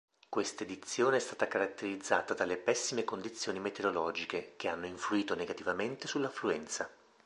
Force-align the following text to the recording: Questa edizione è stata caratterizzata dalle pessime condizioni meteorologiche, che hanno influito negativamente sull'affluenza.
Questa 0.29 0.63
edizione 0.63 1.17
è 1.17 1.19
stata 1.19 1.47
caratterizzata 1.47 2.33
dalle 2.33 2.57
pessime 2.57 3.03
condizioni 3.03 3.59
meteorologiche, 3.59 4.53
che 4.57 4.67
hanno 4.67 4.87
influito 4.87 5.35
negativamente 5.35 6.07
sull'affluenza. 6.07 6.89